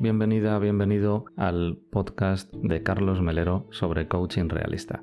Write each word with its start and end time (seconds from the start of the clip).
bienvenida, 0.00 0.58
bienvenido 0.60 1.24
al 1.36 1.76
podcast 1.90 2.52
de 2.54 2.82
Carlos 2.84 3.20
Melero 3.20 3.66
sobre 3.70 4.06
coaching 4.06 4.48
realista. 4.48 5.02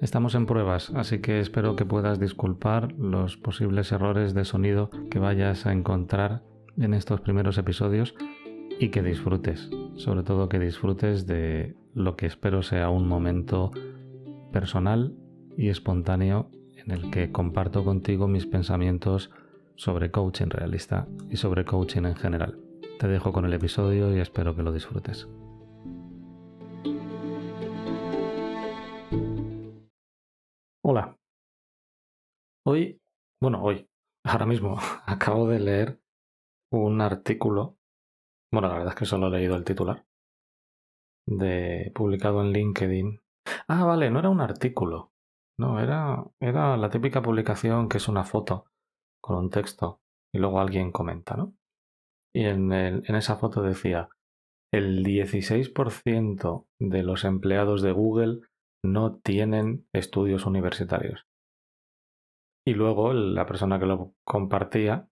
Estamos 0.00 0.36
en 0.36 0.46
pruebas, 0.46 0.90
así 0.94 1.18
que 1.18 1.40
espero 1.40 1.74
que 1.74 1.84
puedas 1.84 2.20
disculpar 2.20 2.92
los 2.92 3.36
posibles 3.36 3.90
errores 3.90 4.32
de 4.32 4.44
sonido 4.44 4.90
que 5.10 5.18
vayas 5.18 5.66
a 5.66 5.72
encontrar 5.72 6.42
en 6.78 6.94
estos 6.94 7.20
primeros 7.20 7.58
episodios 7.58 8.14
y 8.78 8.90
que 8.90 9.02
disfrutes, 9.02 9.68
sobre 9.96 10.22
todo 10.22 10.48
que 10.48 10.60
disfrutes 10.60 11.26
de 11.26 11.74
lo 11.92 12.16
que 12.16 12.26
espero 12.26 12.62
sea 12.62 12.88
un 12.88 13.08
momento 13.08 13.72
personal 14.52 15.14
y 15.56 15.68
espontáneo 15.68 16.50
en 16.76 16.92
el 16.92 17.10
que 17.10 17.32
comparto 17.32 17.84
contigo 17.84 18.28
mis 18.28 18.46
pensamientos 18.46 19.30
sobre 19.74 20.10
coaching 20.10 20.48
realista 20.48 21.08
y 21.28 21.36
sobre 21.36 21.64
coaching 21.64 22.04
en 22.04 22.14
general. 22.14 22.69
Te 23.00 23.08
dejo 23.08 23.32
con 23.32 23.46
el 23.46 23.54
episodio 23.54 24.14
y 24.14 24.20
espero 24.20 24.54
que 24.54 24.62
lo 24.62 24.72
disfrutes. 24.72 25.26
Hola. 30.84 31.16
Hoy, 32.66 33.00
bueno, 33.40 33.62
hoy, 33.62 33.88
ahora 34.22 34.44
mismo, 34.44 34.76
acabo 35.06 35.48
de 35.48 35.60
leer 35.60 36.02
un 36.70 37.00
artículo, 37.00 37.78
bueno, 38.52 38.68
la 38.68 38.74
verdad 38.74 38.92
es 38.92 38.98
que 38.98 39.06
solo 39.06 39.28
he 39.28 39.30
leído 39.30 39.56
el 39.56 39.64
titular, 39.64 40.04
de 41.26 41.90
publicado 41.94 42.42
en 42.42 42.52
LinkedIn. 42.52 43.22
Ah, 43.66 43.86
vale, 43.86 44.10
no 44.10 44.18
era 44.18 44.28
un 44.28 44.42
artículo, 44.42 45.14
no, 45.58 45.80
era, 45.80 46.22
era 46.38 46.76
la 46.76 46.90
típica 46.90 47.22
publicación 47.22 47.88
que 47.88 47.96
es 47.96 48.08
una 48.08 48.24
foto 48.24 48.66
con 49.22 49.38
un 49.38 49.48
texto 49.48 50.02
y 50.34 50.38
luego 50.38 50.60
alguien 50.60 50.92
comenta, 50.92 51.34
¿no? 51.34 51.54
Y 52.34 52.44
en, 52.44 52.72
esa 52.72 53.36
foto 53.36 53.62
decía, 53.62 54.08
el 54.72 55.04
16% 55.04 56.66
de 56.80 57.02
los 57.02 57.24
empleados 57.24 57.82
de 57.82 57.92
Google 57.92 58.40
no 58.84 59.16
tienen 59.16 59.86
estudios 59.92 60.46
universitarios. 60.46 61.26
Y 62.66 62.74
luego 62.74 63.12
la 63.12 63.46
persona 63.46 63.80
que 63.80 63.86
lo 63.86 64.14
compartía 64.24 65.08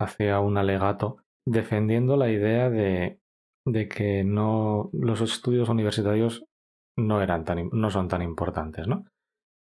hacía 0.00 0.40
un 0.40 0.58
alegato 0.58 1.18
defendiendo 1.46 2.16
la 2.16 2.30
idea 2.30 2.68
de, 2.68 3.20
que 3.88 4.24
no, 4.24 4.90
los 4.92 5.20
estudios 5.20 5.68
universitarios 5.68 6.44
no, 6.98 7.22
eran 7.22 7.44
tan, 7.44 7.70
no 7.72 7.90
son 7.90 8.08
tan 8.08 8.22
importantes, 8.22 8.86
¿no? 8.86 9.06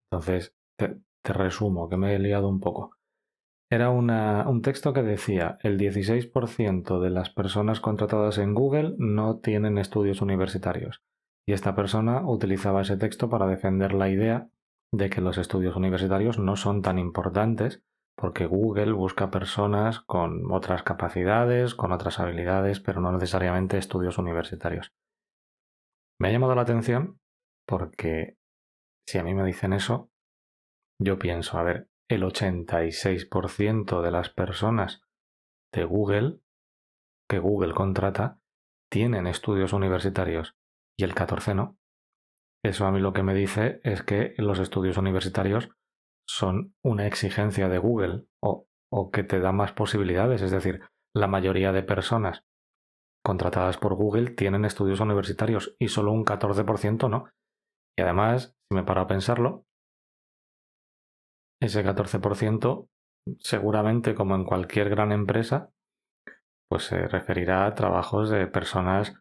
Entonces, 0.09 0.55
te 0.77 1.33
resumo, 1.33 1.89
que 1.89 1.97
me 1.97 2.15
he 2.15 2.19
liado 2.19 2.47
un 2.47 2.59
poco. 2.59 2.94
Era 3.69 3.89
un 3.89 4.61
texto 4.61 4.93
que 4.93 5.01
decía, 5.01 5.57
el 5.61 5.79
16% 5.79 6.99
de 6.99 7.09
las 7.09 7.31
personas 7.31 7.79
contratadas 7.79 8.37
en 8.37 8.53
Google 8.53 8.93
no 8.97 9.39
tienen 9.39 9.77
estudios 9.77 10.21
universitarios. 10.21 11.03
Y 11.47 11.53
esta 11.53 11.75
persona 11.75 12.21
utilizaba 12.27 12.81
ese 12.81 12.97
texto 12.97 13.29
para 13.29 13.47
defender 13.47 13.93
la 13.93 14.09
idea 14.09 14.49
de 14.91 15.09
que 15.09 15.21
los 15.21 15.37
estudios 15.37 15.75
universitarios 15.75 16.39
no 16.39 16.55
son 16.55 16.81
tan 16.81 16.99
importantes 16.99 17.83
porque 18.15 18.45
Google 18.45 18.93
busca 18.93 19.29
personas 19.29 19.99
con 19.99 20.51
otras 20.51 20.83
capacidades, 20.83 21.75
con 21.75 21.91
otras 21.91 22.19
habilidades, 22.19 22.79
pero 22.79 23.01
no 23.01 23.11
necesariamente 23.11 23.77
estudios 23.77 24.17
universitarios. 24.17 24.93
Me 26.19 26.29
ha 26.29 26.31
llamado 26.31 26.55
la 26.55 26.61
atención 26.61 27.19
porque 27.67 28.37
si 29.07 29.17
a 29.17 29.23
mí 29.23 29.33
me 29.33 29.43
dicen 29.43 29.73
eso, 29.73 30.09
yo 30.99 31.19
pienso, 31.19 31.57
a 31.57 31.63
ver, 31.63 31.89
el 32.09 32.23
86% 32.23 34.01
de 34.01 34.11
las 34.11 34.29
personas 34.29 35.01
de 35.73 35.85
Google 35.85 36.39
que 37.27 37.39
Google 37.39 37.73
contrata 37.73 38.39
tienen 38.91 39.27
estudios 39.27 39.73
universitarios 39.73 40.55
y 40.97 41.03
el 41.03 41.15
14 41.15 41.55
no. 41.55 41.77
Eso 42.63 42.85
a 42.85 42.91
mí 42.91 42.99
lo 42.99 43.13
que 43.13 43.23
me 43.23 43.33
dice 43.33 43.79
es 43.83 44.03
que 44.03 44.33
los 44.37 44.59
estudios 44.59 44.97
universitarios 44.97 45.69
son 46.27 46.75
una 46.83 47.07
exigencia 47.07 47.69
de 47.69 47.77
Google 47.77 48.25
o, 48.41 48.67
o 48.91 49.11
que 49.11 49.23
te 49.23 49.39
da 49.39 49.51
más 49.51 49.73
posibilidades. 49.73 50.41
Es 50.41 50.51
decir, 50.51 50.81
la 51.13 51.27
mayoría 51.27 51.71
de 51.71 51.83
personas 51.83 52.43
contratadas 53.23 53.77
por 53.77 53.95
Google 53.95 54.31
tienen 54.31 54.65
estudios 54.65 54.99
universitarios 54.99 55.75
y 55.79 55.87
solo 55.87 56.11
un 56.11 56.25
14% 56.25 57.09
no. 57.09 57.29
Y 57.97 58.01
además, 58.01 58.55
si 58.69 58.75
me 58.75 58.83
paro 58.83 59.01
a 59.01 59.07
pensarlo, 59.07 59.65
ese 61.61 61.83
14% 61.83 62.87
seguramente 63.39 64.15
como 64.15 64.35
en 64.35 64.43
cualquier 64.43 64.89
gran 64.89 65.11
empresa, 65.11 65.71
pues 66.69 66.83
se 66.83 67.07
referirá 67.07 67.65
a 67.65 67.75
trabajos 67.75 68.29
de 68.29 68.47
personas 68.47 69.15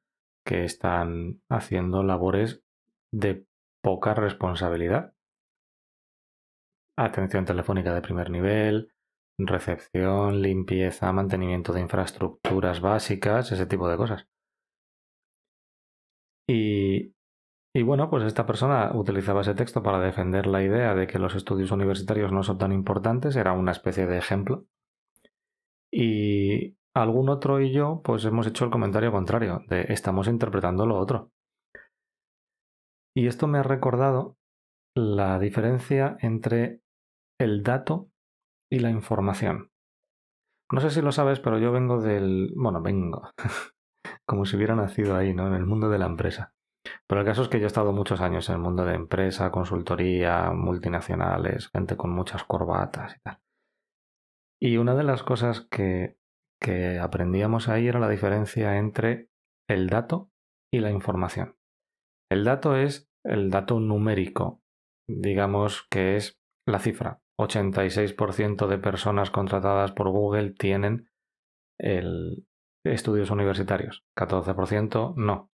que 0.47 0.65
están 0.65 1.41
haciendo 1.49 2.03
labores 2.03 2.63
de 3.13 3.47
poca 3.83 4.15
responsabilidad. 4.15 5.15
Atención 6.97 7.45
telefónica 7.45 7.95
de 7.95 8.03
primer 8.03 8.31
nivel, 8.31 8.93
recepción, 9.39 10.43
limpieza, 10.43 11.13
mantenimiento 11.13 11.73
de 11.73 11.81
infraestructuras 11.81 12.81
básicas, 12.81 13.51
ese 13.53 13.67
tipo 13.67 13.89
de 13.89 13.97
cosas. 13.97 14.27
Y 16.47 17.14
y 17.77 17.83
bueno, 17.83 18.09
pues 18.09 18.23
esta 18.23 18.47
persona 18.47 18.93
utilizaba 18.95 19.41
ese 19.41 19.55
texto 19.55 19.83
para 19.83 19.99
defender 19.99 20.47
la 20.47 20.63
idea 20.63 20.95
de 20.95 21.09
que 21.09 21.19
los 21.19 21.35
estudios 21.35 21.73
universitarios 21.73 22.31
no 22.31 22.45
son 22.45 22.57
tan 22.57 22.71
importantes, 22.71 23.35
era 23.35 23.53
una 23.53 23.73
especie 23.73 24.07
de 24.07 24.17
ejemplo. 24.17 24.67
Y 25.93 26.77
algún 26.95 27.29
otro 27.29 27.61
y 27.61 27.73
yo, 27.73 28.01
pues 28.05 28.25
hemos 28.25 28.47
hecho 28.47 28.65
el 28.65 28.71
comentario 28.71 29.11
contrario, 29.11 29.63
de 29.69 29.87
estamos 29.89 30.29
interpretando 30.29 30.87
lo 30.87 30.97
otro. 30.97 31.33
Y 33.17 33.27
esto 33.27 33.49
me 33.49 33.59
ha 33.59 33.65
recordado 33.65 34.37
la 34.97 35.41
diferencia 35.41 36.17
entre 36.21 36.81
el 37.41 37.65
dato 37.65 38.09
y 38.71 38.79
la 38.79 38.91
información. 38.91 39.73
No 40.73 40.81
sé 40.81 40.91
si 40.91 41.03
lo 41.03 41.11
sabes, 41.11 41.41
pero 41.41 41.59
yo 41.59 41.73
vengo 41.73 42.01
del... 42.01 42.53
bueno, 42.57 42.81
vengo, 42.81 43.31
como 44.27 44.45
si 44.45 44.57
hubiera 44.57 44.77
nacido 44.77 45.17
ahí, 45.17 45.35
¿no? 45.35 45.49
En 45.49 45.55
el 45.55 45.67
mundo 45.67 45.89
de 45.89 45.99
la 45.99 46.07
empresa. 46.07 46.54
Pero 47.07 47.21
el 47.21 47.27
caso 47.27 47.43
es 47.43 47.49
que 47.49 47.59
yo 47.59 47.65
he 47.65 47.67
estado 47.67 47.93
muchos 47.93 48.21
años 48.21 48.49
en 48.49 48.57
el 48.57 48.61
mundo 48.61 48.85
de 48.85 48.95
empresa, 48.95 49.51
consultoría, 49.51 50.51
multinacionales, 50.53 51.69
gente 51.69 51.97
con 51.97 52.11
muchas 52.11 52.45
corbatas 52.45 53.17
y 53.17 53.21
tal. 53.21 53.41
Y 54.61 54.77
una 54.77 54.95
de 54.95 55.05
las 55.05 55.23
cosas 55.23 55.67
que, 55.71 56.17
que 56.61 56.99
aprendíamos 56.99 57.69
ahí 57.69 57.89
era 57.89 58.01
la 58.01 58.09
diferencia 58.09 58.79
entre 58.79 59.29
el 59.69 59.89
dato 59.89 60.31
y 60.73 60.81
la 60.81 60.91
información. 60.91 61.57
El 62.31 62.45
dato 62.45 62.77
es 62.77 63.11
el 63.25 63.51
dato 63.51 63.81
numérico, 63.81 64.63
digamos 65.09 65.87
que 65.91 66.17
es 66.17 66.39
la 66.67 66.79
cifra. 66.79 67.21
86% 67.41 68.69
de 68.69 68.79
personas 68.79 69.31
contratadas 69.31 69.93
por 69.93 70.11
Google 70.11 70.51
tienen 70.53 71.09
estudios 72.85 73.31
universitarios, 73.31 74.05
14% 74.17 75.15
no. 75.17 75.51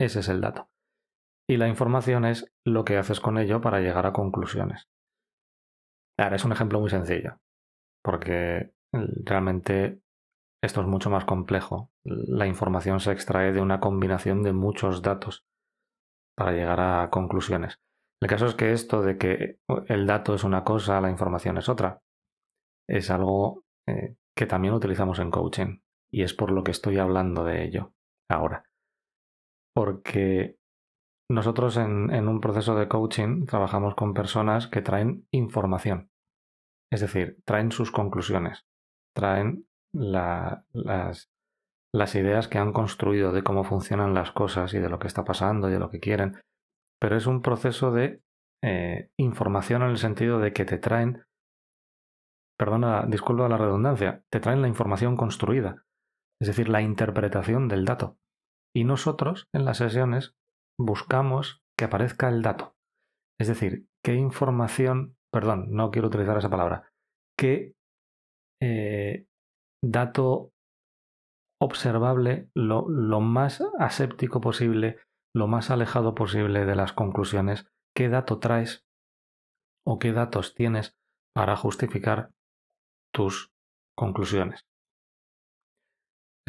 Ese 0.00 0.20
es 0.20 0.28
el 0.30 0.40
dato. 0.40 0.70
Y 1.46 1.58
la 1.58 1.68
información 1.68 2.24
es 2.24 2.50
lo 2.64 2.84
que 2.84 2.96
haces 2.96 3.20
con 3.20 3.36
ello 3.36 3.60
para 3.60 3.80
llegar 3.80 4.06
a 4.06 4.14
conclusiones. 4.14 4.88
Ahora, 6.18 6.36
es 6.36 6.44
un 6.44 6.52
ejemplo 6.52 6.80
muy 6.80 6.88
sencillo, 6.88 7.38
porque 8.02 8.72
realmente 8.92 10.00
esto 10.62 10.80
es 10.80 10.86
mucho 10.86 11.10
más 11.10 11.26
complejo. 11.26 11.90
La 12.04 12.46
información 12.46 13.00
se 13.00 13.12
extrae 13.12 13.52
de 13.52 13.60
una 13.60 13.78
combinación 13.78 14.42
de 14.42 14.54
muchos 14.54 15.02
datos 15.02 15.44
para 16.34 16.52
llegar 16.52 16.80
a 16.80 17.10
conclusiones. 17.10 17.78
El 18.22 18.28
caso 18.28 18.46
es 18.46 18.54
que 18.54 18.72
esto 18.72 19.02
de 19.02 19.18
que 19.18 19.58
el 19.88 20.06
dato 20.06 20.34
es 20.34 20.44
una 20.44 20.64
cosa, 20.64 21.00
la 21.02 21.10
información 21.10 21.58
es 21.58 21.68
otra, 21.68 22.00
es 22.88 23.10
algo 23.10 23.64
eh, 23.86 24.16
que 24.34 24.46
también 24.46 24.74
utilizamos 24.74 25.18
en 25.18 25.30
coaching 25.30 25.80
y 26.10 26.22
es 26.22 26.32
por 26.32 26.52
lo 26.52 26.64
que 26.64 26.70
estoy 26.70 26.98
hablando 26.98 27.44
de 27.44 27.64
ello 27.64 27.94
ahora 28.28 28.69
porque 29.74 30.56
nosotros 31.30 31.76
en, 31.76 32.28
un 32.28 32.40
proceso 32.40 32.74
de 32.74 32.88
coaching 32.88 33.46
trabajamos 33.46 33.94
con 33.94 34.14
personas 34.14 34.66
que 34.66 34.82
traen 34.82 35.26
información, 35.30 36.10
es 36.92 37.00
decir, 37.00 37.38
traen 37.44 37.70
sus 37.70 37.92
conclusiones, 37.92 38.66
traen 39.14 39.66
las, 39.94 40.66
ideas 42.14 42.48
que 42.48 42.58
han 42.58 42.72
construido 42.72 43.32
de 43.32 43.44
cómo 43.44 43.62
funcionan 43.62 44.12
las 44.12 44.32
cosas 44.32 44.74
y 44.74 44.80
de 44.80 44.88
lo 44.88 44.98
que 44.98 45.06
está 45.06 45.24
pasando 45.24 45.68
y 45.68 45.72
de 45.72 45.78
lo 45.78 45.90
que 45.90 46.00
quieren, 46.00 46.40
pero 47.00 47.16
es 47.16 47.26
un 47.26 47.42
proceso 47.42 47.92
de 47.92 48.22
eh, 48.62 49.10
información 49.16 49.82
en 49.82 49.90
el 49.90 49.98
sentido 49.98 50.40
de 50.40 50.52
que 50.52 50.64
te 50.64 50.78
traen, 50.78 51.24
perdona, 52.58 53.06
disculpa 53.06 53.48
la 53.48 53.56
redundancia, 53.56 54.24
te 54.30 54.40
traen 54.40 54.62
la 54.62 54.68
información 54.68 55.16
construida, 55.16 55.84
es 56.40 56.48
decir, 56.48 56.68
la 56.68 56.82
interpretación 56.82 57.68
del 57.68 57.84
dato. 57.84 58.19
Y 58.74 58.84
nosotros 58.84 59.48
en 59.52 59.64
las 59.64 59.78
sesiones 59.78 60.34
buscamos 60.78 61.62
que 61.76 61.84
aparezca 61.84 62.28
el 62.28 62.42
dato. 62.42 62.74
Es 63.38 63.48
decir, 63.48 63.86
qué 64.04 64.14
información, 64.14 65.16
perdón, 65.32 65.68
no 65.70 65.90
quiero 65.90 66.08
utilizar 66.08 66.36
esa 66.36 66.50
palabra, 66.50 66.92
qué 67.38 67.74
eh, 68.62 69.26
dato 69.82 70.52
observable, 71.60 72.50
lo, 72.54 72.88
lo 72.88 73.20
más 73.20 73.62
aséptico 73.78 74.40
posible, 74.40 74.98
lo 75.34 75.46
más 75.46 75.70
alejado 75.70 76.14
posible 76.14 76.64
de 76.64 76.74
las 76.74 76.92
conclusiones, 76.92 77.66
qué 77.94 78.08
dato 78.08 78.38
traes 78.38 78.84
o 79.86 79.98
qué 79.98 80.12
datos 80.12 80.54
tienes 80.54 80.96
para 81.34 81.56
justificar 81.56 82.30
tus 83.12 83.52
conclusiones. 83.96 84.69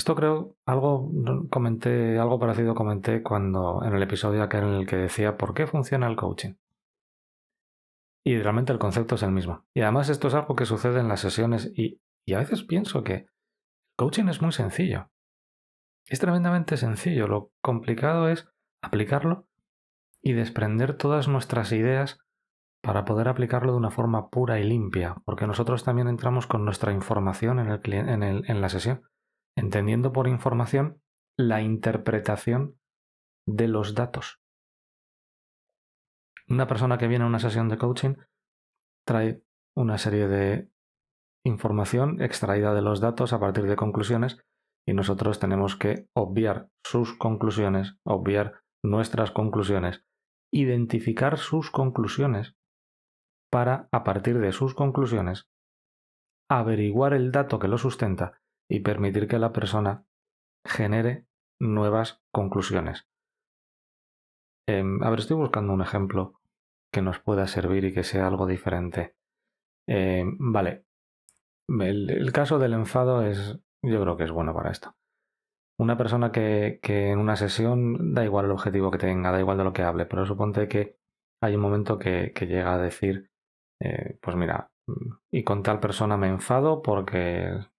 Esto 0.02 0.16
creo 0.16 0.58
algo 0.66 1.12
comenté, 1.52 2.18
algo 2.18 2.40
parecido 2.40 2.74
comenté 2.74 3.22
cuando 3.22 3.84
en 3.86 3.94
el 3.94 4.02
episodio 4.02 4.42
aquel 4.42 4.64
en 4.64 4.74
el 4.74 4.88
que 4.88 4.96
decía 4.96 5.38
por 5.38 5.54
qué 5.54 5.68
funciona 5.68 6.08
el 6.08 6.16
coaching. 6.16 6.56
Y 8.26 8.40
realmente 8.40 8.74
el 8.74 8.80
concepto 8.80 9.14
es 9.14 9.22
el 9.22 9.32
mismo. 9.32 9.64
Y 9.76 9.82
además 9.82 10.10
esto 10.10 10.28
es 10.28 10.34
algo 10.34 10.56
que 10.56 10.66
sucede 10.66 11.02
en 11.02 11.08
las 11.08 11.20
sesiones 11.20 11.72
y, 11.76 12.02
y 12.26 12.34
a 12.34 12.40
veces 12.40 12.64
pienso 12.64 13.04
que 13.04 13.28
coaching 13.96 14.28
es 14.28 14.42
muy 14.42 14.52
sencillo. 14.52 15.12
Es 16.08 16.18
tremendamente 16.20 16.78
sencillo. 16.78 17.28
Lo 17.28 17.52
complicado 17.62 18.28
es 18.28 18.50
aplicarlo 18.82 19.46
y 20.24 20.34
desprender 20.34 20.98
todas 20.98 21.28
nuestras 21.28 21.72
ideas 21.74 22.18
para 22.82 23.06
poder 23.06 23.28
aplicarlo 23.28 23.74
de 23.74 23.78
una 23.78 23.92
forma 23.92 24.32
pura 24.32 24.60
y 24.60 24.64
limpia, 24.64 25.18
porque 25.26 25.46
nosotros 25.46 25.84
también 25.84 26.08
entramos 26.08 26.48
con 26.48 26.66
nuestra 26.66 26.92
información 26.92 27.60
el, 27.60 27.80
en, 27.94 28.24
el, 28.24 28.44
en 28.48 28.62
la 28.62 28.70
sesión, 28.70 29.04
entendiendo 29.58 30.14
por 30.14 30.28
información 30.28 31.02
la 31.38 31.62
interpretación 31.62 32.80
de 33.48 33.68
los 33.68 33.96
datos. 33.96 34.40
Una 36.48 36.68
persona 36.68 36.98
que 36.98 37.08
viene 37.08 37.24
a 37.24 37.28
una 37.28 37.40
sesión 37.40 37.70
de 37.70 37.78
coaching 37.78 38.16
trae 39.06 39.44
una 39.76 39.98
serie 39.98 40.28
de 40.28 40.70
información 41.46 42.22
extraída 42.22 42.74
de 42.74 42.82
los 42.82 43.00
datos 43.00 43.34
a 43.34 43.40
partir 43.40 43.66
de 43.66 43.76
conclusiones 43.76 44.38
y 44.88 44.94
nosotros 44.94 45.40
tenemos 45.40 45.76
que 45.76 46.08
obviar 46.16 46.70
sus 46.86 47.18
conclusiones, 47.18 47.98
obviar 48.04 48.62
nuestras 48.84 49.32
conclusiones, 49.32 50.04
identificar 50.54 51.38
sus 51.38 51.72
conclusiones 51.72 52.56
para, 53.52 53.88
a 53.92 54.04
partir 54.04 54.40
de 54.40 54.52
sus 54.52 54.76
conclusiones, 54.76 55.48
averiguar 56.50 57.14
el 57.14 57.32
dato 57.32 57.60
que 57.60 57.68
lo 57.68 57.78
sustenta 57.78 58.41
y 58.72 58.80
permitir 58.80 59.28
que 59.28 59.38
la 59.38 59.52
persona 59.52 60.06
genere 60.66 61.28
nuevas 61.60 62.24
conclusiones. 62.32 63.06
Em, 64.66 65.04
a 65.04 65.10
ver, 65.10 65.20
estoy 65.20 65.36
buscando 65.36 65.74
un 65.74 65.82
ejemplo 65.82 66.40
que 66.90 67.02
nos 67.02 67.20
pueda 67.20 67.48
servir 67.48 67.84
y 67.84 67.94
que 67.94 68.06
sea 68.06 68.28
algo 68.28 68.48
diferente. 68.48 69.18
Em, 69.90 70.38
vale, 70.40 70.86
el, 71.68 72.32
caso 72.32 72.60
del 72.60 72.72
enfado 72.72 73.24
es, 73.24 73.60
yo 73.84 74.02
creo 74.02 74.16
que 74.16 74.24
es 74.24 74.32
bueno 74.32 74.54
para 74.54 74.72
esto. 74.72 74.96
Una 75.78 75.98
persona 75.98 76.32
que, 76.32 76.80
en 76.82 77.20
una 77.20 77.36
sesión 77.36 78.14
da 78.14 78.24
igual 78.24 78.46
el 78.46 78.52
objetivo 78.52 78.90
que 78.90 79.00
tenga, 79.00 79.32
da 79.32 79.40
igual 79.42 79.58
de 79.58 79.66
lo 79.66 79.74
que 79.74 79.84
hable, 79.84 80.06
pero 80.06 80.26
suponte 80.26 80.70
que 80.70 80.98
hay 81.42 81.56
un 81.56 81.62
momento 81.62 82.00
que, 82.00 82.32
llega 82.40 82.74
a 82.74 82.78
decir, 82.78 83.32
eh, 83.82 84.18
pues 84.22 84.38
mira, 84.38 84.72
y 85.30 85.44
con 85.44 85.62
tal 85.62 85.82
persona 85.82 86.16
me 86.16 86.30
enfado 86.30 86.82
porque 86.82 87.71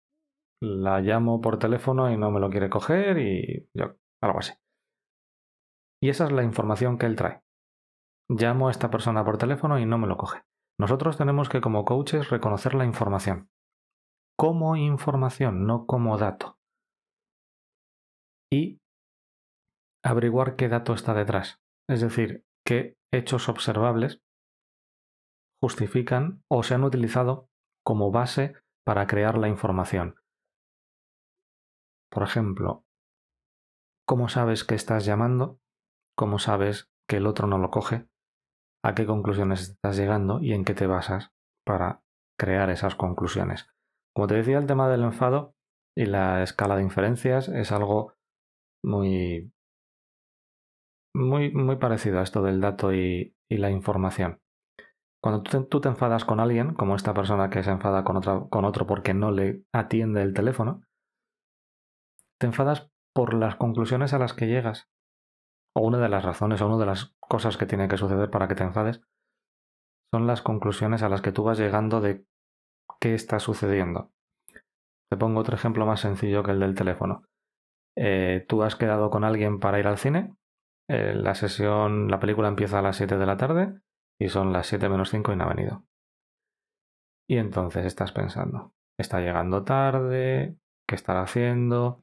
la 0.63 1.01
llamo 1.01 1.41
por 1.41 1.59
teléfono 1.59 2.11
y 2.11 2.17
no 2.17 2.31
me 2.31 2.41
lo 2.41 2.49
quiere 2.49 2.71
coger 2.71 3.19
y 3.19 3.69
yo, 3.75 3.97
algo 4.23 4.39
así. 4.39 4.53
Y 6.01 6.09
esa 6.09 6.25
es 6.25 6.33
la 6.33 6.43
información 6.43 6.99
que 6.99 7.07
él 7.07 7.17
trae. 7.17 7.43
Llamo 8.29 8.69
a 8.69 8.71
esta 8.71 8.91
persona 8.91 9.25
por 9.25 9.39
teléfono 9.39 9.79
y 9.79 9.87
no 9.87 9.99
me 9.99 10.07
lo 10.07 10.17
coge. 10.17 10.43
Nosotros 10.79 11.19
tenemos 11.19 11.49
que 11.49 11.61
como 11.61 11.85
coaches 11.85 12.31
reconocer 12.31 12.75
la 12.75 12.85
información 12.85 13.51
como 14.43 14.75
información, 14.75 15.67
no 15.67 15.87
como 15.87 16.19
dato. 16.19 16.59
Y 18.53 18.81
averiguar 20.05 20.57
qué 20.57 20.69
dato 20.69 20.95
está 20.95 21.15
detrás. 21.15 21.61
Es 21.89 22.01
decir, 22.01 22.45
qué 22.67 22.97
hechos 23.13 23.49
observables 23.49 24.21
justifican 25.63 26.43
o 26.51 26.65
se 26.65 26.75
han 26.75 26.83
utilizado 26.83 27.49
como 27.85 28.11
base 28.11 28.55
para 28.85 29.07
crear 29.07 29.39
la 29.39 29.47
información. 29.47 30.17
Por 32.13 32.25
ejemplo, 32.25 32.85
¿cómo 34.07 34.29
sabes 34.29 34.65
que 34.65 34.75
estás 34.75 35.07
llamando? 35.07 35.59
¿Cómo 36.15 36.39
sabes 36.39 36.93
que 37.09 37.17
el 37.17 37.27
otro 37.27 37.47
no 37.47 37.57
lo 37.57 37.71
coge? 37.71 38.07
¿A 38.85 38.95
qué 38.95 39.07
conclusiones 39.07 39.63
estás 39.63 39.97
llegando 39.97 40.39
y 40.43 40.53
en 40.53 40.65
qué 40.67 40.75
te 40.75 40.87
basas 40.87 41.33
para 41.65 42.03
crear 42.39 42.69
esas 42.69 42.97
conclusiones? 42.97 43.67
Como 44.15 44.27
te 44.27 44.35
decía, 44.35 44.59
el 44.59 44.67
tema 44.67 44.91
del 44.91 45.05
enfado 45.05 45.55
y 45.97 46.05
la 46.05 46.43
escala 46.43 46.77
de 46.77 46.83
inferencias 46.83 47.49
es 47.49 47.73
algo 47.73 48.13
muy, 48.85 49.51
muy, 51.15 51.51
muy 51.51 51.77
parecido 51.77 52.19
a 52.19 52.25
esto 52.25 52.43
del 52.43 52.61
dato 52.61 52.93
y, 52.93 53.35
la 53.49 53.71
información. 53.71 54.41
Cuando 55.23 55.43
tú 55.43 55.81
te, 55.81 55.89
enfadas 55.89 56.25
con 56.25 56.41
alguien, 56.41 56.75
como 56.75 56.97
esta 56.97 57.13
persona 57.13 57.51
que 57.51 57.63
se 57.63 57.71
enfada 57.71 58.03
con, 58.03 58.21
con 58.49 58.65
otro 58.65 58.87
porque 58.87 59.13
no 59.13 59.31
le 59.31 59.65
atiende 59.73 60.23
el 60.23 60.33
teléfono, 60.33 60.83
te 62.43 62.47
enfadas 62.47 62.91
por 63.15 63.35
las 63.35 63.55
conclusiones 63.55 64.13
a 64.15 64.19
las 64.19 64.35
que 64.35 64.49
llegas. 64.49 64.91
O 65.77 65.83
una 65.83 65.99
de 65.99 66.09
las 66.09 66.25
razones 66.25 66.61
o 66.61 66.67
una 66.67 66.77
de 66.77 66.87
las 66.87 67.15
cosas 67.21 67.57
que 67.57 67.67
tiene 67.67 67.87
que 67.87 67.97
suceder 67.97 68.31
para 68.31 68.49
que 68.49 68.57
te 68.57 68.65
enfades 68.65 69.01
son 70.13 70.27
las 70.27 70.43
conclusiones 70.43 71.05
a 71.05 71.09
las 71.09 71.23
que 71.23 71.31
tú 71.31 71.45
vas 71.45 71.59
llegando 71.59 72.01
de 72.01 72.27
qué 73.01 73.15
está 73.15 73.39
sucediendo. 73.39 74.11
Te 75.09 75.17
pongo 75.17 75.39
otro 75.39 75.55
ejemplo 75.55 75.87
más 75.87 76.01
sencillo 76.01 76.43
que 76.43 76.51
el 76.51 76.59
del 76.59 76.75
teléfono. 76.75 77.23
Eh, 77.97 78.45
tú 78.49 78.65
has 78.65 78.75
quedado 78.75 79.09
con 79.09 79.23
alguien 79.23 79.61
para 79.61 79.79
ir 79.79 79.87
al 79.87 79.99
cine, 79.99 80.35
eh, 80.89 81.15
la 81.15 81.37
sesión, 81.37 82.11
la 82.11 82.19
película 82.19 82.49
empieza 82.49 82.81
a 82.81 82.83
las 82.83 82.97
7 82.97 83.19
de 83.19 83.27
la 83.27 83.37
tarde 83.37 83.81
y 84.19 84.31
son 84.31 84.53
las 84.53 84.67
7 84.67 84.89
menos 84.89 85.11
5 85.11 85.33
y 85.33 85.37
no 85.37 85.45
ha 85.45 85.55
venido. 85.55 85.85
Y 87.29 87.37
entonces 87.37 87.87
estás 87.87 88.11
pensando, 88.11 88.75
está 88.99 89.21
llegando 89.21 89.63
tarde, 89.63 90.57
¿qué 90.89 90.97
estará 90.97 91.23
haciendo? 91.23 92.03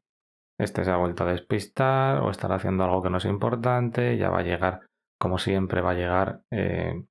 Este 0.59 0.83
se 0.83 0.91
ha 0.91 0.97
vuelto 0.97 1.23
a 1.23 1.31
despistar 1.31 2.21
o 2.21 2.29
estará 2.29 2.55
haciendo 2.55 2.83
algo 2.83 3.01
que 3.01 3.09
no 3.09 3.17
es 3.17 3.25
importante, 3.25 4.17
ya 4.17 4.29
va 4.29 4.39
a 4.39 4.43
llegar, 4.43 4.81
como 5.17 5.37
siempre, 5.37 5.81
va 5.81 5.91
a 5.91 5.95
llegar 5.95 6.41
eh, 6.51 7.05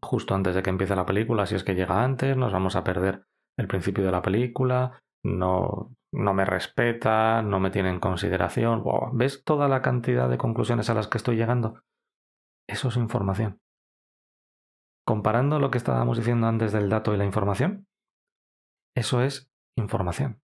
justo 0.00 0.34
antes 0.34 0.54
de 0.54 0.62
que 0.62 0.70
empiece 0.70 0.94
la 0.94 1.04
película, 1.04 1.46
si 1.46 1.56
es 1.56 1.64
que 1.64 1.74
llega 1.74 2.04
antes, 2.04 2.36
nos 2.36 2.52
vamos 2.52 2.76
a 2.76 2.84
perder 2.84 3.24
el 3.58 3.66
principio 3.66 4.04
de 4.04 4.12
la 4.12 4.22
película, 4.22 5.00
no, 5.24 5.92
no 6.12 6.34
me 6.34 6.44
respeta, 6.44 7.42
no 7.42 7.58
me 7.58 7.70
tiene 7.70 7.90
en 7.90 7.98
consideración. 7.98 8.84
¿Ves 9.14 9.42
toda 9.44 9.68
la 9.68 9.82
cantidad 9.82 10.28
de 10.28 10.38
conclusiones 10.38 10.90
a 10.90 10.94
las 10.94 11.08
que 11.08 11.18
estoy 11.18 11.36
llegando? 11.36 11.82
Eso 12.68 12.88
es 12.88 12.96
información. 12.96 13.58
Comparando 15.04 15.58
lo 15.58 15.70
que 15.70 15.78
estábamos 15.78 16.18
diciendo 16.18 16.46
antes 16.46 16.72
del 16.72 16.88
dato 16.88 17.14
y 17.14 17.16
la 17.16 17.24
información, 17.24 17.86
eso 18.96 19.22
es 19.22 19.50
información. 19.76 20.43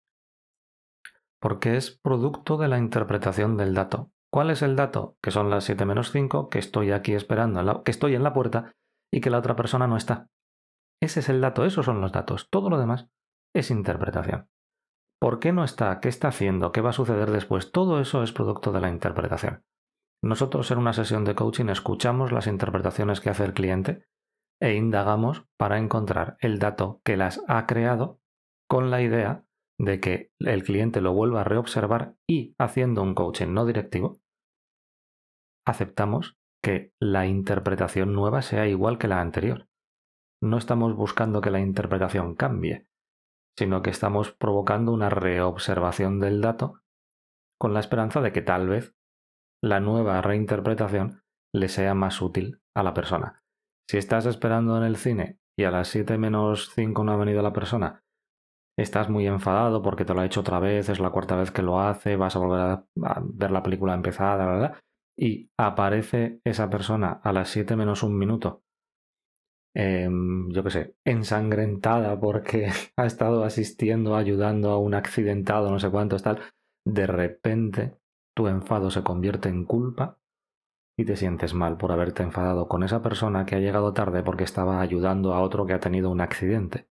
Porque 1.40 1.76
es 1.76 1.98
producto 2.02 2.56
de 2.56 2.68
la 2.68 2.78
interpretación 2.78 3.56
del 3.56 3.74
dato. 3.74 4.12
¿Cuál 4.30 4.50
es 4.50 4.62
el 4.62 4.76
dato? 4.76 5.16
Que 5.22 5.30
son 5.30 5.50
las 5.50 5.64
7 5.64 5.84
menos 5.84 6.12
5, 6.12 6.48
que 6.50 6.58
estoy 6.58 6.92
aquí 6.92 7.14
esperando, 7.14 7.82
que 7.82 7.90
estoy 7.90 8.14
en 8.14 8.22
la 8.22 8.32
puerta 8.32 8.72
y 9.12 9.20
que 9.20 9.30
la 9.30 9.38
otra 9.38 9.56
persona 9.56 9.86
no 9.86 9.96
está. 9.96 10.28
Ese 11.02 11.20
es 11.20 11.28
el 11.28 11.40
dato, 11.40 11.64
esos 11.64 11.86
son 11.86 12.00
los 12.00 12.12
datos. 12.12 12.48
Todo 12.50 12.70
lo 12.70 12.78
demás 12.78 13.08
es 13.54 13.70
interpretación. 13.70 14.48
¿Por 15.20 15.38
qué 15.38 15.52
no 15.52 15.64
está? 15.64 16.00
¿Qué 16.00 16.08
está 16.08 16.28
haciendo? 16.28 16.72
¿Qué 16.72 16.80
va 16.80 16.90
a 16.90 16.94
suceder 16.94 17.30
después? 17.30 17.72
Todo 17.72 18.00
eso 18.00 18.22
es 18.22 18.32
producto 18.32 18.72
de 18.72 18.80
la 18.80 18.90
interpretación. 18.90 19.64
Nosotros 20.22 20.70
en 20.70 20.78
una 20.78 20.92
sesión 20.92 21.24
de 21.24 21.34
coaching 21.34 21.68
escuchamos 21.68 22.32
las 22.32 22.46
interpretaciones 22.46 23.20
que 23.20 23.30
hace 23.30 23.44
el 23.44 23.54
cliente 23.54 24.04
e 24.60 24.74
indagamos 24.74 25.46
para 25.56 25.78
encontrar 25.78 26.36
el 26.40 26.58
dato 26.58 27.00
que 27.04 27.16
las 27.16 27.42
ha 27.48 27.66
creado 27.66 28.20
con 28.68 28.90
la 28.90 29.00
idea 29.00 29.44
de 29.80 29.98
que 29.98 30.30
el 30.38 30.62
cliente 30.62 31.00
lo 31.00 31.14
vuelva 31.14 31.40
a 31.40 31.44
reobservar 31.44 32.14
y 32.28 32.54
haciendo 32.58 33.02
un 33.02 33.14
coaching 33.14 33.54
no 33.54 33.64
directivo, 33.64 34.20
aceptamos 35.66 36.36
que 36.62 36.92
la 37.00 37.26
interpretación 37.26 38.12
nueva 38.12 38.42
sea 38.42 38.66
igual 38.66 38.98
que 38.98 39.08
la 39.08 39.22
anterior. 39.22 39.68
No 40.42 40.58
estamos 40.58 40.94
buscando 40.94 41.40
que 41.40 41.50
la 41.50 41.60
interpretación 41.60 42.34
cambie, 42.34 42.88
sino 43.58 43.80
que 43.80 43.88
estamos 43.88 44.32
provocando 44.32 44.92
una 44.92 45.08
reobservación 45.08 46.20
del 46.20 46.42
dato 46.42 46.82
con 47.58 47.72
la 47.72 47.80
esperanza 47.80 48.20
de 48.20 48.32
que 48.32 48.42
tal 48.42 48.68
vez 48.68 48.94
la 49.62 49.80
nueva 49.80 50.20
reinterpretación 50.20 51.22
le 51.54 51.68
sea 51.68 51.94
más 51.94 52.20
útil 52.20 52.60
a 52.76 52.82
la 52.82 52.92
persona. 52.92 53.42
Si 53.88 53.96
estás 53.96 54.26
esperando 54.26 54.76
en 54.76 54.82
el 54.82 54.96
cine 54.96 55.38
y 55.58 55.64
a 55.64 55.70
las 55.70 55.88
7 55.88 56.18
menos 56.18 56.70
5 56.74 57.02
no 57.02 57.12
ha 57.12 57.16
venido 57.16 57.42
la 57.42 57.54
persona, 57.54 58.04
estás 58.82 59.08
muy 59.08 59.26
enfadado 59.26 59.82
porque 59.82 60.04
te 60.04 60.14
lo 60.14 60.20
ha 60.20 60.26
hecho 60.26 60.40
otra 60.40 60.58
vez, 60.58 60.88
es 60.88 61.00
la 61.00 61.10
cuarta 61.10 61.36
vez 61.36 61.50
que 61.50 61.62
lo 61.62 61.80
hace, 61.80 62.16
vas 62.16 62.36
a 62.36 62.38
volver 62.38 62.60
a, 62.60 62.84
ver 63.22 63.50
la 63.50 63.62
película 63.62 63.94
empezada, 63.94 64.80
y 65.18 65.50
aparece 65.58 66.40
esa 66.44 66.70
persona 66.70 67.20
a 67.22 67.32
las 67.32 67.50
7 67.50 67.76
menos 67.76 68.02
un 68.02 68.16
minuto, 68.18 68.62
em, 69.74 70.50
yo 70.50 70.64
qué 70.64 70.70
sé, 70.70 70.96
ensangrentada 71.04 72.18
porque 72.18 72.68
ha 72.96 73.06
estado 73.06 73.44
asistiendo, 73.44 74.16
ayudando 74.16 74.70
a 74.70 74.78
un 74.78 74.94
accidentado, 74.94 75.70
no 75.70 75.78
sé 75.78 75.90
cuánto, 75.90 76.16
tal, 76.18 76.40
de 76.86 77.06
repente 77.06 77.98
tu 78.34 78.48
enfado 78.48 78.90
se 78.90 79.02
convierte 79.02 79.48
en 79.48 79.64
culpa 79.64 80.18
y 80.98 81.04
te 81.04 81.16
sientes 81.16 81.54
mal 81.54 81.76
por 81.76 81.92
haberte 81.92 82.22
enfadado 82.22 82.68
con 82.68 82.82
esa 82.82 83.02
persona 83.02 83.46
que 83.46 83.56
ha 83.56 83.60
llegado 83.60 83.92
tarde 83.92 84.22
porque 84.22 84.44
estaba 84.44 84.80
ayudando 84.80 85.34
a 85.34 85.40
otro 85.40 85.66
que 85.66 85.72
ha 85.72 85.80
tenido 85.80 86.10
un 86.10 86.20
accidente. 86.20 86.89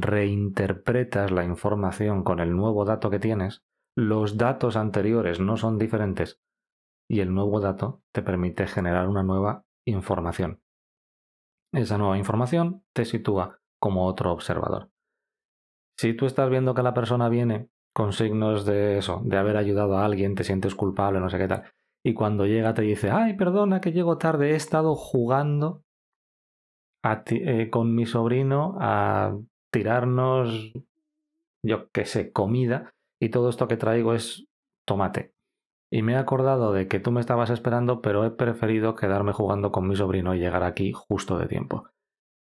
Reinterpretas 0.00 1.30
la 1.30 1.44
información 1.44 2.24
con 2.24 2.40
el 2.40 2.56
nuevo 2.56 2.84
dato 2.84 3.10
que 3.10 3.18
tienes, 3.18 3.62
los 3.96 4.36
datos 4.36 4.76
anteriores 4.76 5.40
no 5.40 5.56
son 5.56 5.78
diferentes 5.78 6.40
y 7.08 7.20
el 7.20 7.34
nuevo 7.34 7.60
dato 7.60 8.02
te 8.12 8.22
permite 8.22 8.66
generar 8.66 9.08
una 9.08 9.22
nueva 9.22 9.64
información. 9.84 10.62
Esa 11.72 11.98
nueva 11.98 12.18
información 12.18 12.84
te 12.92 13.04
sitúa 13.04 13.60
como 13.78 14.06
otro 14.06 14.32
observador. 14.32 14.90
Si 15.98 16.14
tú 16.14 16.26
estás 16.26 16.48
viendo 16.48 16.74
que 16.74 16.82
la 16.82 16.94
persona 16.94 17.28
viene 17.28 17.68
con 17.92 18.12
signos 18.12 18.64
de 18.64 18.98
eso, 18.98 19.20
de 19.24 19.36
haber 19.36 19.56
ayudado 19.56 19.98
a 19.98 20.04
alguien, 20.04 20.34
te 20.34 20.44
sientes 20.44 20.74
culpable, 20.74 21.20
no 21.20 21.28
sé 21.28 21.38
qué 21.38 21.48
tal, 21.48 21.64
y 22.02 22.14
cuando 22.14 22.46
llega 22.46 22.74
te 22.74 22.82
dice, 22.82 23.10
ay, 23.10 23.34
perdona 23.34 23.80
que 23.80 23.92
llego 23.92 24.16
tarde, 24.16 24.52
he 24.52 24.54
estado 24.54 24.94
jugando 24.94 25.84
eh, 27.02 27.70
con 27.70 27.94
mi 27.94 28.06
sobrino 28.06 28.76
a 28.78 29.36
tirarnos, 29.72 30.72
yo 31.64 31.90
qué 31.90 32.04
sé, 32.04 32.32
comida, 32.32 32.92
y 33.20 33.30
todo 33.30 33.48
esto 33.48 33.68
que 33.68 33.76
traigo 33.76 34.14
es 34.14 34.46
tomate. 34.86 35.32
Y 35.92 36.02
me 36.02 36.12
he 36.12 36.16
acordado 36.16 36.72
de 36.72 36.86
que 36.86 37.00
tú 37.00 37.10
me 37.10 37.20
estabas 37.20 37.50
esperando, 37.50 38.00
pero 38.00 38.24
he 38.24 38.30
preferido 38.30 38.94
quedarme 38.94 39.32
jugando 39.32 39.72
con 39.72 39.88
mi 39.88 39.96
sobrino 39.96 40.34
y 40.34 40.38
llegar 40.38 40.62
aquí 40.62 40.92
justo 40.92 41.38
de 41.38 41.46
tiempo. 41.46 41.88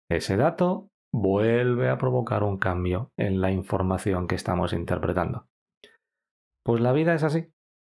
Ese 0.10 0.38
dato 0.38 0.90
vuelve 1.14 1.90
a 1.90 1.98
provocar 1.98 2.44
un 2.44 2.58
cambio 2.58 3.12
en 3.18 3.42
la 3.42 3.52
información 3.52 4.28
que 4.28 4.36
estamos 4.36 4.74
interpretando. 4.74 5.48
Pues 6.66 6.82
la 6.82 6.94
vida 6.94 7.14
es 7.14 7.24
así. 7.24 7.52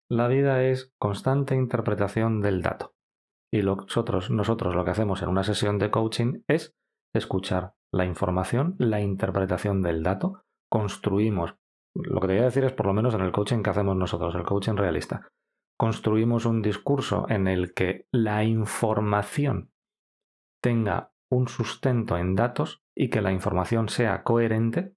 La 0.09 0.27
vida 0.27 0.63
es 0.63 0.93
constante 0.99 1.55
interpretación 1.55 2.41
del 2.41 2.61
dato. 2.61 2.93
Y 3.51 3.63
nosotros, 3.63 4.29
nosotros 4.29 4.75
lo 4.75 4.85
que 4.85 4.91
hacemos 4.91 5.21
en 5.21 5.29
una 5.29 5.43
sesión 5.43 5.77
de 5.77 5.91
coaching 5.91 6.43
es 6.47 6.75
escuchar 7.13 7.73
la 7.93 8.05
información, 8.05 8.75
la 8.77 9.01
interpretación 9.01 9.81
del 9.81 10.03
dato, 10.03 10.43
construimos, 10.69 11.55
lo 11.93 12.21
que 12.21 12.27
te 12.27 12.33
voy 12.33 12.41
a 12.41 12.45
decir 12.45 12.63
es 12.63 12.73
por 12.73 12.85
lo 12.85 12.93
menos 12.93 13.13
en 13.13 13.21
el 13.21 13.31
coaching 13.31 13.61
que 13.61 13.69
hacemos 13.69 13.95
nosotros, 13.95 14.33
el 14.35 14.43
coaching 14.43 14.75
realista, 14.75 15.27
construimos 15.77 16.45
un 16.45 16.61
discurso 16.61 17.25
en 17.29 17.47
el 17.47 17.73
que 17.73 18.07
la 18.11 18.43
información 18.43 19.71
tenga 20.61 21.11
un 21.31 21.47
sustento 21.47 22.17
en 22.17 22.35
datos 22.35 22.83
y 22.95 23.09
que 23.09 23.21
la 23.21 23.31
información 23.31 23.89
sea 23.89 24.23
coherente 24.23 24.95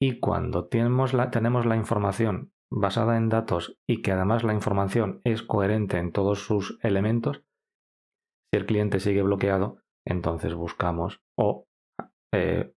y 0.00 0.20
cuando 0.20 0.66
tenemos 0.66 1.12
la, 1.12 1.30
tenemos 1.30 1.66
la 1.66 1.76
información 1.76 2.52
basada 2.70 3.16
en 3.16 3.28
datos 3.28 3.78
y 3.86 4.02
que 4.02 4.12
además 4.12 4.42
la 4.42 4.54
información 4.54 5.20
es 5.24 5.42
coherente 5.42 5.98
en 5.98 6.10
todos 6.10 6.40
sus 6.44 6.78
elementos, 6.82 7.44
si 8.52 8.58
el 8.58 8.66
cliente 8.66 9.00
sigue 9.00 9.22
bloqueado, 9.22 9.78
entonces 10.06 10.54
buscamos 10.54 11.20
o 11.38 11.66
eh, 12.34 12.74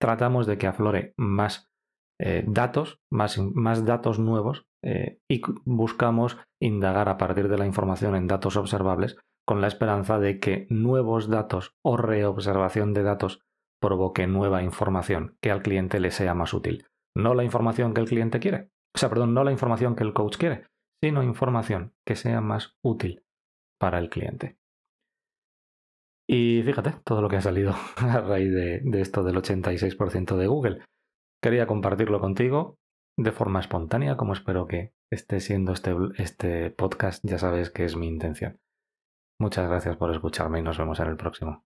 tratamos 0.00 0.46
de 0.46 0.58
que 0.58 0.66
aflore 0.66 1.14
más 1.16 1.70
eh, 2.18 2.44
datos, 2.46 3.00
más, 3.10 3.38
más, 3.38 3.84
datos 3.84 4.18
nuevos 4.18 4.66
eh, 4.82 5.20
y 5.28 5.42
buscamos 5.64 6.38
indagar 6.60 7.08
a 7.08 7.18
partir 7.18 7.48
de 7.48 7.58
la 7.58 7.66
información 7.66 8.16
en 8.16 8.26
datos 8.26 8.56
observables 8.56 9.16
con 9.46 9.60
la 9.60 9.68
esperanza 9.68 10.18
de 10.18 10.40
que 10.40 10.66
nuevos 10.70 11.28
datos 11.28 11.76
o 11.84 11.96
reobservación 11.96 12.94
de 12.94 13.02
datos 13.02 13.42
provoque 13.80 14.26
nueva 14.26 14.62
información 14.62 15.36
que 15.42 15.50
al 15.50 15.62
cliente 15.62 16.00
le 16.00 16.10
sea 16.10 16.34
más 16.34 16.54
útil. 16.54 16.86
No 17.14 17.34
la 17.34 17.44
información 17.44 17.94
que 17.94 18.00
el 18.00 18.08
cliente 18.08 18.40
quiere, 18.40 18.70
o 18.94 18.98
sea, 18.98 19.10
perdón, 19.10 19.34
no 19.34 19.44
la 19.44 19.52
información 19.52 19.94
que 19.94 20.04
el 20.04 20.14
coach 20.14 20.36
quiere, 20.38 20.64
sino 21.02 21.22
información 21.22 21.94
que 22.06 22.16
sea 22.16 22.40
más 22.40 22.76
útil 22.82 23.24
para 23.78 23.98
el 23.98 24.08
cliente. 24.08 24.58
Y 26.28 26.62
fíjate 26.64 26.94
todo 27.04 27.22
lo 27.22 27.28
que 27.28 27.36
ha 27.36 27.40
salido 27.40 27.74
a 27.96 28.20
raíz 28.20 28.52
de, 28.52 29.00
esto 29.00 29.22
del 29.22 29.36
86% 29.36 30.36
de 30.36 30.46
Google. 30.46 30.84
Quería 31.42 31.66
compartirlo 31.66 32.20
contigo 32.20 32.76
de 33.18 33.32
forma 33.32 33.60
espontánea, 33.60 34.16
como 34.16 34.32
espero 34.32 34.66
que 34.66 34.92
esté 35.10 35.40
siendo 35.40 35.72
este, 35.72 35.94
este 36.18 36.70
podcast, 36.70 37.24
ya 37.24 37.38
sabes 37.38 37.70
que 37.70 37.84
es 37.84 37.96
mi 37.96 38.08
intención. 38.08 38.58
Muchas 39.38 39.68
gracias 39.68 39.96
por 39.96 40.10
escucharme 40.10 40.58
y 40.58 40.62
nos 40.62 40.78
vemos 40.78 40.98
en 41.00 41.08
el 41.08 41.16
próximo. 41.16 41.64